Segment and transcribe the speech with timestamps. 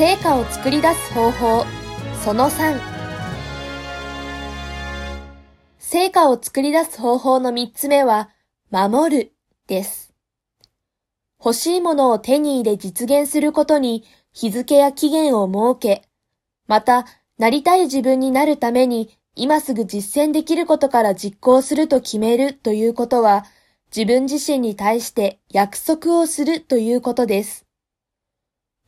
[0.00, 1.66] 成果を作り出す方法。
[2.24, 2.80] その3
[5.78, 8.30] 成果を作り出す方法の3つ目は
[8.70, 9.32] 守る
[9.66, 10.14] です。
[11.38, 16.08] 欲しいものを手に入れ実現することに日付や期限を設け
[16.66, 17.04] また
[17.36, 23.44] なりたい自分になるために今すぐ実践できることから実行すると決めるということは
[23.94, 27.69] 自分自身に対して約束をするということです。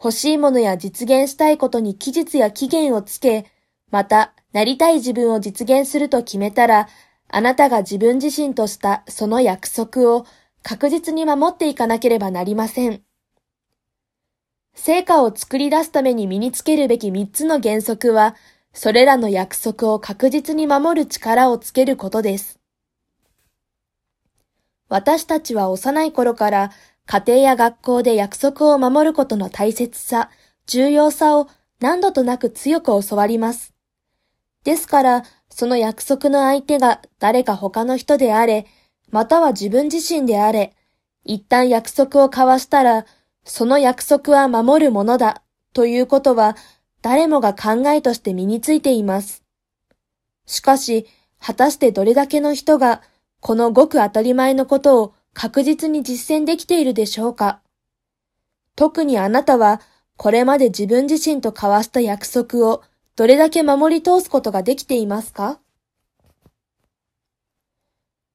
[0.03, 3.47] 欲しいものや実現したいことに期日や期限をつけ、
[3.93, 6.89] また、なりたい自分を実現すると決めたら、
[7.29, 10.27] あなたが自分自身としたその約束を
[10.65, 13.03] 確実に守っていかなければなりません。
[14.75, 18.35] 成果を作り出すために身につけるべき三つの原則は、
[18.73, 22.59] それらの約束を確実に守る力をつけることです。
[24.89, 26.73] 私たちは幼い頃から
[27.07, 30.31] 家庭や学校で約束を守ることの大切さ、
[30.67, 31.49] 重要さを
[31.81, 33.75] 何度となく強く教わります。
[34.65, 38.67] ですから、その約束の相手が誰か他の人であれ、
[39.11, 40.75] または自分自身であれ、
[41.25, 43.05] 一旦約束を交わしたら、
[43.45, 46.57] その約束は守るものだ、ということは、
[47.03, 49.43] 誰もが考えとして身についています。
[50.47, 51.07] しかし、
[51.41, 53.03] 果たしてどれだけの人が
[53.41, 57.61] このごく当たり前のことを確実に実践できているでしょうか？
[58.77, 59.81] 特にあなたは
[60.17, 62.83] これまで自分自身と交わした約束を
[63.17, 65.59] どれだけ守り通すことができていますか？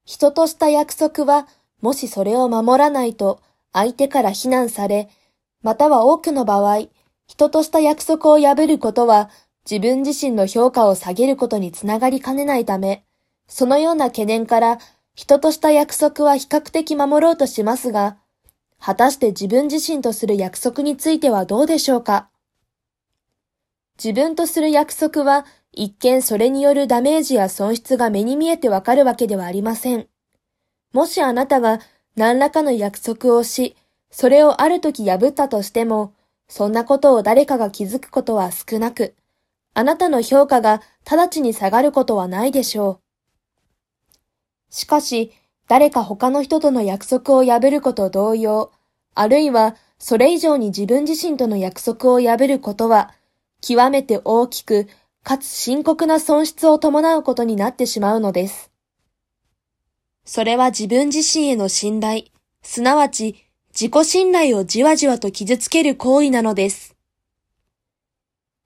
[0.04, 1.48] 人とした約束は
[1.80, 3.40] もしそれを守らないと
[3.72, 5.08] 相手から非難され、
[5.62, 6.88] または多くの場合、
[7.26, 9.30] 人とした約束を破ることは
[9.70, 13.04] 自分自身の評価を下げることにつながりかねないため、
[13.48, 14.78] そのような懸念から
[15.18, 18.18] 人とした約束は比較的守ろうとしますが、
[18.78, 22.28] 果たして自分自身とする約束についてはどうでしょうか？
[24.02, 30.06] 自分とする約束は一見それによるダメージや損失が目に見えてわかるわけではありません。
[30.92, 31.80] もしあなたが
[32.14, 33.74] 何らかの約束をし、
[34.12, 36.14] それをある時破ったとしても、
[36.46, 39.16] そんなことを誰かが気づくことは少なく、
[39.74, 43.07] あなたの評価が直ちに下がることはないでしょう。
[44.70, 45.32] しかし、
[45.68, 48.72] 誰か他の人との約束を破ること同様、
[49.14, 53.12] あるいはそれ以上に自分自身との約束を破ることは、
[53.60, 54.86] 極めて大きく、
[55.24, 58.70] かつ深刻な損失を伴うことになってしまうのです。
[60.24, 62.24] それは自分自身への信頼、
[62.62, 66.96] すなわち自己信頼をじわじわと傷つける行為なのです。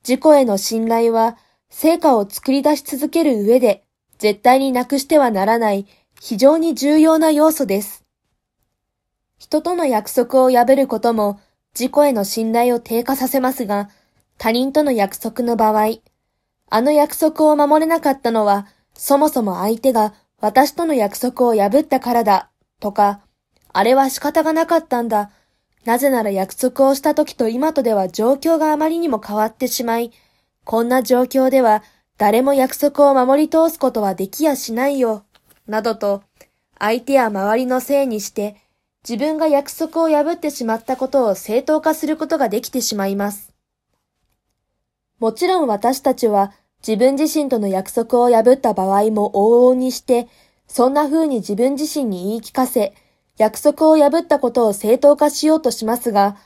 [0.06, 1.38] 自己への信頼は、
[1.70, 3.84] 成果を作り出し続ける上で、
[4.22, 5.88] 絶対になくしてはならない
[6.21, 8.05] 非常に重要な要素です。
[9.37, 11.41] 人との約束を破ることも
[11.77, 13.91] 自己への信頼を低下させますが、
[14.38, 15.97] 他人との約束の場合、
[16.71, 23.22] あの約束を守れなかったのは、そもそも相手が私との約束を破ったからだ、とか、
[23.72, 25.32] あれは仕方がなかったんだ。
[25.84, 30.12] なぜなら約束をした時と今とでは状況があまりにも変わってしまい、
[30.65, 31.82] こんな状況では
[32.19, 35.25] 誰も約束を守り通すことはできやしないよ、
[35.67, 36.23] などと、
[36.78, 38.56] 相手や周りのせいにして、
[39.09, 43.53] 自分が約束を破ってしまったことを正当化することができてしまいます。
[45.19, 46.53] もちろん私たちは
[46.87, 50.29] 自分自身との約束を破った場合も往々にして、
[50.67, 52.94] そんな風に自分自身に言い聞かせ、
[53.39, 56.37] 約束を破ったことを正当化しようとしますが、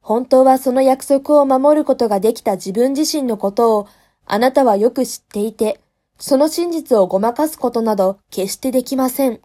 [0.00, 3.88] 本当はその約束を守ることができた自分自身のことを
[4.24, 5.80] あなたはよく知っていて、
[6.18, 9.40] その真実をごまかすことなど決してできません。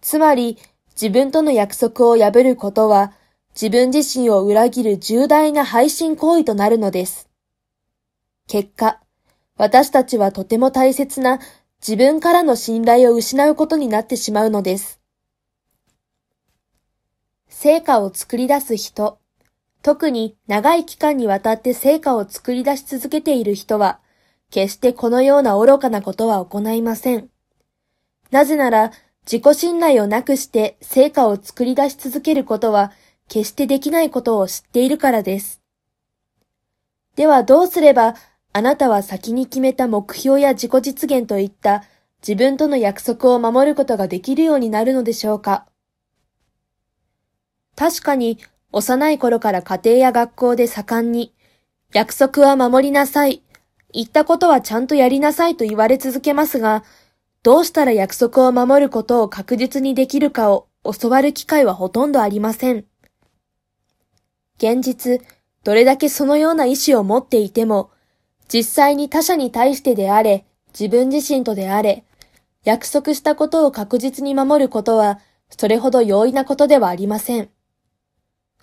[0.00, 0.58] つまり、
[0.94, 3.12] 自分との約束を破ることは、
[3.54, 7.28] 自分自身を裏切る重大な配信行為となるのです。
[8.48, 9.00] 結果、
[9.56, 11.40] 私たちはとても大切な
[11.80, 15.00] 自分からの信頼を失うことになってしまうのです。
[17.48, 19.18] 成果を作り出す人、
[19.82, 24.00] 特に長い期間にわたって成果を作り出し続けている人は、
[24.50, 27.28] 決してこのような愚かなことは行いません。
[28.30, 28.92] なぜなら、
[29.24, 32.92] 自己信頼をなくして成果を作り出し続けることは、
[33.28, 35.60] 決してできないことを知っているからです。
[37.16, 38.14] ではどうすれば、
[38.52, 41.84] あなたは先に決めた目標や自己実現といった
[42.26, 45.66] 自分との約束を守ることができるようになるのでしょうか
[47.76, 48.38] 確かに
[48.72, 51.34] 幼い頃から家庭や学校で盛んに、
[51.92, 53.42] 約束は守りなさい、
[53.92, 56.84] 言ったことはちゃんとやりなさいと言われ続けますが、
[57.42, 60.66] どうしたら約束を守ることを確実にできるかを
[61.00, 62.84] 教わる機会はほとんどありません。
[64.58, 65.22] 現実、
[65.64, 67.90] どれだけそのような意志を持っていても、
[68.48, 70.44] 実際に他者に対してであれ、
[70.78, 72.04] 自分自身とであれ、
[72.64, 75.20] 約束したことを確実に守ることは、
[75.56, 77.48] それほど容易なことではありません。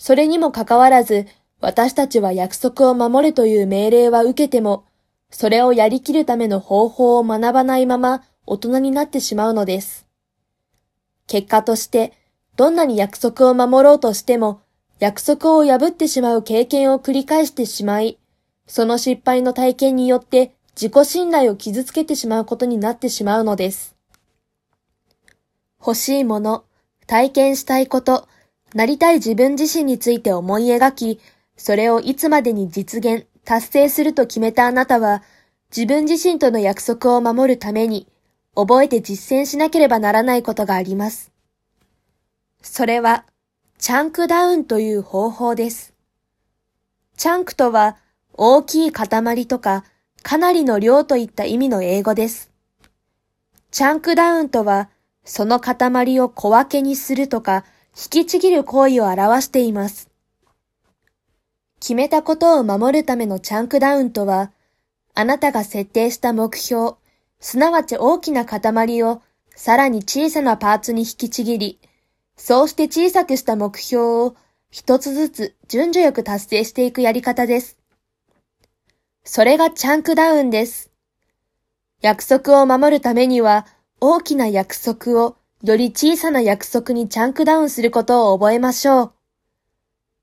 [0.04, 1.28] それにもかかわらず、
[1.62, 4.84] 私たちは約束を守るという命令は受けても、
[5.30, 10.06] それをやりきるための方法を学ばないまま大人になってしまうのです。
[11.26, 12.12] 結果として、
[12.58, 14.60] どんなに約束を守ろうとしても、
[15.00, 18.20] 約束を破ってしまう経験を繰り返してしまい、
[18.68, 23.96] その失敗の体験によって自己信頼を傷つけてしまうことになってしまうのです。
[25.80, 26.66] 欲しいもの、
[27.08, 28.28] 体験したいこと、
[28.74, 31.20] なりたい自分自身について思い描き、
[31.58, 35.22] それをいつまでに実現、達成すると決めたあなたは、
[35.76, 38.08] 自分自身との約束を守るために、
[38.56, 41.32] 覚えて実践しなければならないことがあります。
[42.62, 43.26] それは、
[43.78, 45.94] チャンクダウンという方法です。
[47.18, 47.98] チャンクとは、
[48.34, 49.84] 大きい塊とか、
[50.24, 52.50] かなりの量といった意味の英語です。
[53.72, 54.90] チャンクダウンとは、
[55.26, 60.10] その塊を小分けにするとか、引きちぎる行為を表しています。
[61.80, 64.52] 決めたことを守るためのチャンクダウンとは、
[65.14, 66.94] あなたが設定した目標、
[67.40, 69.22] すなわち大きな塊を
[69.56, 71.80] さらに小さなパーツに引きちぎり、
[72.36, 74.36] そうして小さくした目標を
[74.72, 77.78] 一つずつ順序よく達成していくやり方です。
[79.24, 80.90] それがチャンクダウンです。
[82.02, 83.68] 約束を守るためには
[84.02, 89.14] 大きな約束をより小さな約束にチャンクダウンすることを覚えましょう。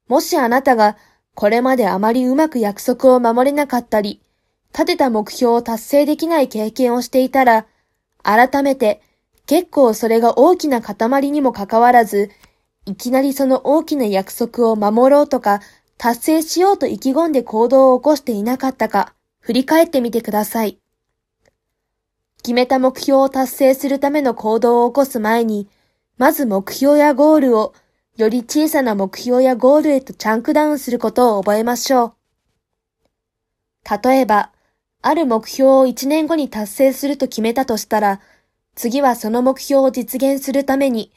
[0.08, 0.98] もしあなたが
[1.34, 4.20] これまであまりうまく約束を守れなかったり、
[4.72, 7.66] 立てた目標を達成できない経験をしていたら、
[8.22, 9.00] 改めて
[9.46, 12.30] 結構それが大きな塊にもかかわらず、
[12.84, 15.60] いきなりその大きな約束を守ろうとか、
[15.96, 20.78] 達成しようと意気込んで行動を起こしていなかったか、振り返ってみてください。
[22.42, 25.68] 決めた目標を達成するための行動を起こす前に、
[26.18, 27.74] まず目標やゴールを
[28.16, 32.14] より小さな目標やゴールへとチャンクダウンすることを覚えましょう。
[34.04, 34.50] 例えば、
[35.02, 38.20] ある目標を1年後に達成すると決めたとしたら、
[38.74, 41.12] 次はその目標を実現するために、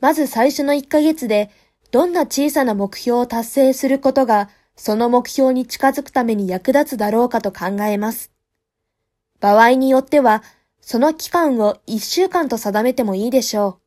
[0.00, 1.50] まず最初の1ヶ月で
[1.90, 8.30] どんな小さな目標を達成することがその目標に近づくために役立つだろうかと考えます。
[9.40, 10.42] 場合によっては、
[10.80, 13.80] その期間を1週間と定めてもいいでしょう。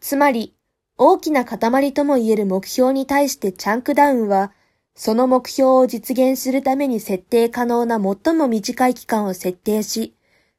[0.00, 0.54] つまり、
[0.96, 4.52] 大きな塊とも言える目標に対してチャンクダウンは、
[4.94, 10.14] その目標を実現するために設定可能な最も短い期間を設定し、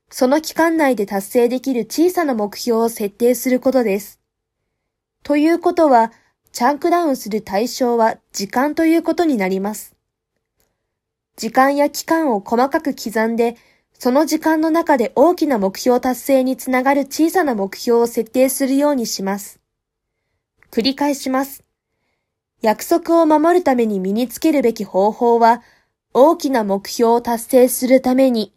[0.09, 4.19] その期間内で達成できる小さな目標を設定することです。
[5.23, 6.11] ということは、
[6.51, 9.95] チャンクダウンする対象は時間ということになります。
[11.37, 13.55] 時間や期間を細かく刻んで、
[14.03, 19.59] その時間の中で大きな目標達成につながる小さな目標を設定するようにします。
[20.71, 21.63] 繰り返します。
[22.63, 25.61] 約束を守るために身につけるべき方法は、
[26.15, 28.55] 大きな目標を達成するために、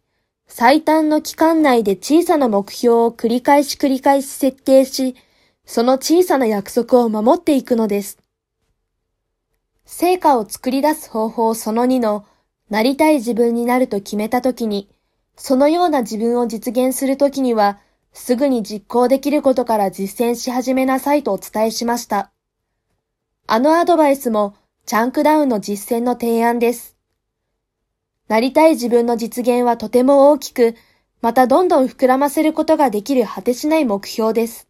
[0.48, 5.14] 最短の期間内で小さな目標を繰り返し繰り返し設定し、
[5.66, 8.16] その小さな約束を守っていくのです。
[9.84, 12.24] 成果を作り出す方法その2の、
[12.70, 14.88] なりたい自分になると決めたときに、
[15.36, 17.78] そのような自分を実現するときには、
[18.12, 22.30] すぐに実行できることから実践し始めなさいとお伝えしました。
[23.46, 24.54] あのアドバイスも
[24.86, 26.96] チャンクダウンの実践の提案です。
[28.28, 30.76] なりたい自分の実現はとても大きく、
[31.20, 34.68] またどんどん膨らませることができる果てしない目標です。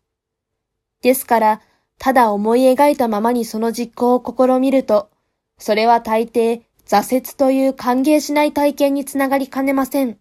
[1.03, 1.61] ですから、
[1.99, 5.11] ただ思い描いたままにその実行を試みると、
[5.59, 10.19] それは大抵挫折という歓迎しない体験につながりかねません。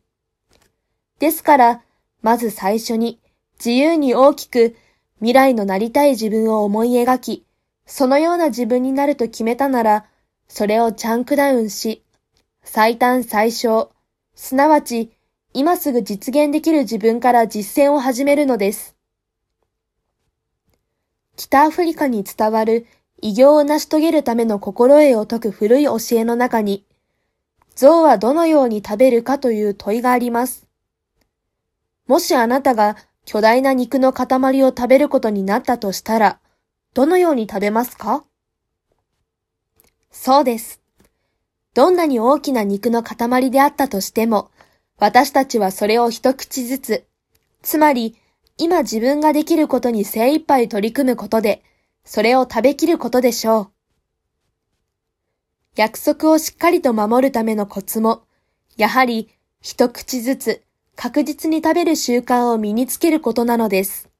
[1.19, 1.81] ですから、
[2.21, 3.19] まず最初に
[3.57, 4.75] 自由に大きく
[5.17, 7.45] 未来のなりたい自分を思い描き、
[7.85, 10.05] そのような自分になると決めたなら、
[10.47, 12.03] それをチャンクダウンし、
[12.63, 13.91] 最短最小、
[14.35, 15.11] すなわち
[15.53, 18.95] 今すぐ実現できる自分から実践を始めるのです。
[21.35, 22.87] 北アフリカに伝わる
[23.21, 26.85] 偉業を成し遂げるための心得を説く古い教えの中に、
[27.75, 30.67] 象はどのように食べるかという問いがあります。
[32.07, 36.39] もしあなたが巨大な肉の塊を食べることになったとしたら、
[36.93, 38.25] どのように食べますか？
[40.11, 40.81] そうです。
[41.73, 44.51] どんなに大きな肉の塊であったとしても、
[44.99, 47.05] 私たちはそれを一口ずつ、
[47.61, 48.15] つまり
[48.57, 51.63] 今自分ができることに精一杯取り組むことで、
[52.03, 53.71] それを食べきることでしょう。
[55.75, 58.23] 約束をしっかりと守るためのコツも、
[58.77, 59.29] やはり
[59.61, 60.63] 一口ずつ
[60.95, 64.12] 確実に食べる習慣を身につけることなのです。